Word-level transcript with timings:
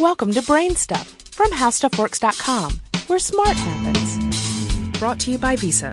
Welcome 0.00 0.32
to 0.32 0.42
BrainStuff 0.42 1.06
from 1.32 1.50
HowStuffWorks.com, 1.52 2.80
where 3.06 3.18
smart 3.18 3.56
happens. 3.56 4.98
Brought 4.98 5.18
to 5.20 5.30
you 5.30 5.38
by 5.38 5.56
Visa. 5.56 5.90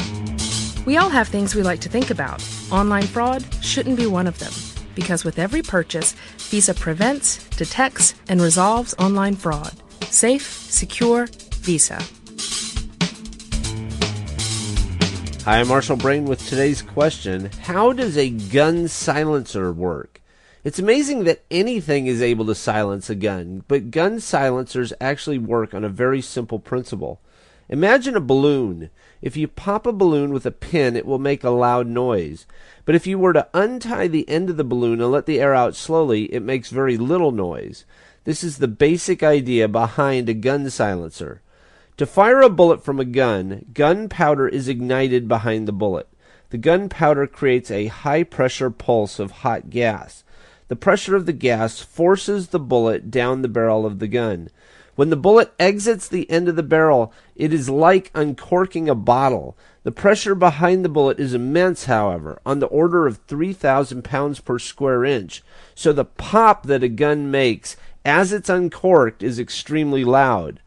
We 0.85 0.97
all 0.97 1.07
have 1.07 1.29
things 1.29 1.55
we 1.55 1.63
like 1.63 1.79
to 1.79 1.89
think 1.89 2.09
about. 2.09 2.43
Online 2.69 3.03
fraud 3.03 3.45
shouldn't 3.63 3.95
be 3.95 4.05
one 4.05 4.27
of 4.27 4.39
them, 4.39 4.51
because 4.93 5.23
with 5.23 5.39
every 5.39 5.61
purchase, 5.61 6.11
Visa 6.49 6.73
prevents, 6.73 7.47
detects, 7.51 8.13
and 8.27 8.41
resolves 8.41 8.93
online 8.99 9.37
fraud. 9.37 9.71
Safe, 10.09 10.45
secure, 10.45 11.29
Visa. 11.61 12.03
Hi, 15.45 15.61
I'm 15.61 15.69
Marshall 15.69 15.95
Brain 15.95 16.25
with 16.25 16.45
today's 16.45 16.81
question 16.81 17.49
How 17.61 17.93
does 17.93 18.17
a 18.17 18.29
gun 18.29 18.89
silencer 18.89 19.71
work? 19.71 20.19
It's 20.63 20.79
amazing 20.79 21.25
that 21.25 21.43
anything 21.51 22.07
is 22.07 22.21
able 22.21 22.45
to 22.45 22.55
silence 22.55 23.09
a 23.09 23.15
gun, 23.15 23.65
but 23.67 23.91
gun 23.91 24.21
silencers 24.21 24.93
actually 25.01 25.37
work 25.37 25.73
on 25.73 25.83
a 25.83 25.89
very 25.89 26.21
simple 26.21 26.57
principle. 26.57 27.19
Imagine 27.67 28.15
a 28.15 28.21
balloon. 28.21 28.89
If 29.21 29.35
you 29.35 29.49
pop 29.49 29.85
a 29.85 29.91
balloon 29.91 30.31
with 30.31 30.45
a 30.45 30.51
pin, 30.51 30.95
it 30.95 31.05
will 31.05 31.19
make 31.19 31.43
a 31.43 31.49
loud 31.49 31.87
noise. 31.87 32.45
But 32.85 32.95
if 32.95 33.05
you 33.05 33.19
were 33.19 33.33
to 33.33 33.49
untie 33.53 34.07
the 34.07 34.27
end 34.29 34.49
of 34.49 34.55
the 34.55 34.63
balloon 34.63 35.01
and 35.01 35.11
let 35.11 35.25
the 35.25 35.41
air 35.41 35.53
out 35.53 35.75
slowly, 35.75 36.33
it 36.33 36.41
makes 36.41 36.69
very 36.69 36.95
little 36.95 37.33
noise. 37.33 37.83
This 38.23 38.41
is 38.41 38.59
the 38.59 38.69
basic 38.69 39.21
idea 39.21 39.67
behind 39.67 40.29
a 40.29 40.33
gun 40.33 40.69
silencer. 40.69 41.41
To 41.97 42.05
fire 42.05 42.41
a 42.41 42.49
bullet 42.49 42.81
from 42.81 43.01
a 43.01 43.05
gun, 43.05 43.65
gunpowder 43.73 44.47
is 44.47 44.69
ignited 44.69 45.27
behind 45.27 45.67
the 45.67 45.73
bullet. 45.73 46.07
The 46.51 46.57
gunpowder 46.57 47.27
creates 47.27 47.69
a 47.69 47.87
high 47.87 48.23
pressure 48.23 48.69
pulse 48.69 49.19
of 49.19 49.31
hot 49.31 49.69
gas. 49.69 50.23
The 50.67 50.75
pressure 50.75 51.15
of 51.15 51.25
the 51.25 51.33
gas 51.33 51.79
forces 51.79 52.47
the 52.47 52.59
bullet 52.59 53.11
down 53.11 53.41
the 53.41 53.47
barrel 53.47 53.85
of 53.85 53.99
the 53.99 54.07
gun. 54.07 54.49
When 54.95 55.09
the 55.09 55.15
bullet 55.15 55.53
exits 55.59 56.07
the 56.07 56.29
end 56.29 56.47
of 56.47 56.55
the 56.55 56.63
barrel, 56.63 57.11
it 57.35 57.51
is 57.51 57.69
like 57.69 58.11
uncorking 58.13 58.87
a 58.87 58.95
bottle. 58.95 59.57
The 59.83 59.91
pressure 59.91 60.35
behind 60.35 60.85
the 60.85 60.89
bullet 60.89 61.19
is 61.19 61.33
immense, 61.33 61.85
however, 61.85 62.39
on 62.45 62.59
the 62.59 62.67
order 62.67 63.07
of 63.07 63.17
3,000 63.27 64.03
pounds 64.03 64.39
per 64.39 64.59
square 64.59 65.03
inch. 65.03 65.43
So 65.73 65.93
the 65.93 66.05
pop 66.05 66.67
that 66.67 66.83
a 66.83 66.89
gun 66.89 67.31
makes 67.31 67.75
as 68.05 68.31
it's 68.31 68.49
uncorked 68.49 69.23
is 69.23 69.39
extremely 69.39 70.03
loud. 70.03 70.59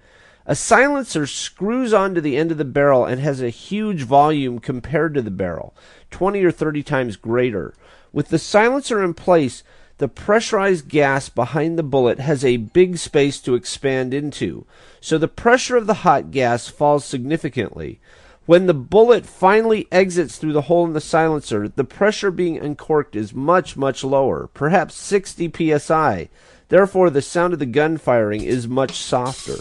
A 0.45 0.55
silencer 0.55 1.27
screws 1.27 1.93
onto 1.93 2.21
the 2.21 2.37
end 2.37 2.53
of 2.53 2.59
the 2.59 2.65
barrel 2.65 3.05
and 3.05 3.21
has 3.21 3.43
a 3.43 3.51
huge 3.51 4.03
volume 4.03 4.59
compared 4.59 5.15
to 5.15 5.23
the 5.23 5.31
barrel, 5.31 5.75
20 6.11 6.43
or 6.45 6.53
30 6.53 6.83
times 6.83 7.17
greater. 7.17 7.75
With 8.13 8.29
the 8.29 8.39
silencer 8.39 9.03
in 9.03 9.15
place, 9.15 9.63
the 9.99 10.09
pressurized 10.09 10.89
gas 10.89 11.29
behind 11.29 11.79
the 11.79 11.83
bullet 11.83 12.19
has 12.19 12.45
a 12.45 12.59
big 12.59 12.99
space 12.99 13.41
to 13.41 13.55
expand 13.55 14.13
into, 14.13 14.67
so 15.01 15.17
the 15.17 15.29
pressure 15.29 15.77
of 15.77 15.87
the 15.87 16.03
hot 16.05 16.31
gas 16.31 16.69
falls 16.69 17.05
significantly. 17.05 17.99
When 18.45 18.67
the 18.67 18.75
bullet 18.75 19.27
finally 19.27 19.89
exits 19.91 20.39
through 20.39 20.53
the 20.53 20.63
hole 20.63 20.85
in 20.87 20.93
the 20.93 21.01
silencer, 21.01 21.67
the 21.69 21.83
pressure 21.83 22.31
being 22.31 22.59
uncorked 22.59 23.17
is 23.17 23.35
much, 23.35 23.77
much 23.77 24.05
lower, 24.05 24.49
perhaps 24.55 24.95
60 24.95 25.79
psi. 25.79 26.29
Therefore, 26.69 27.11
the 27.11 27.23
sound 27.23 27.55
of 27.55 27.59
the 27.59 27.67
gun 27.67 27.97
firing 27.97 28.43
is 28.43 28.69
much 28.69 28.97
softer. 28.97 29.57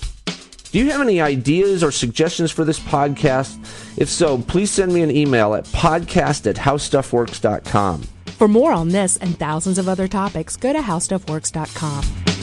Do 0.71 0.79
you 0.79 0.91
have 0.91 1.01
any 1.01 1.21
ideas 1.21 1.83
or 1.83 1.91
suggestions 1.91 2.51
for 2.51 2.65
this 2.65 2.79
podcast? 2.79 3.57
If 3.97 4.09
so, 4.09 4.39
please 4.39 4.69
send 4.69 4.93
me 4.93 5.01
an 5.01 5.15
email 5.15 5.55
at 5.55 5.63
podcast 5.65 6.45
at 6.45 6.57
howstuffworks.com. 6.57 8.09
For 8.35 8.49
more 8.49 8.73
on 8.73 8.89
this 8.89 9.15
and 9.15 9.39
thousands 9.39 9.77
of 9.77 9.87
other 9.87 10.09
topics, 10.09 10.57
go 10.57 10.73
to 10.73 10.79
HowStuffWorks.com. 10.79 12.34